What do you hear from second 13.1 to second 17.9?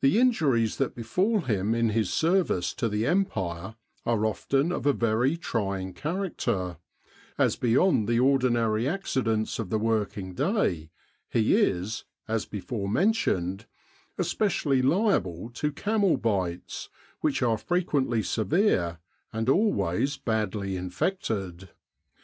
tioned, especially liable to camel bites, which are fre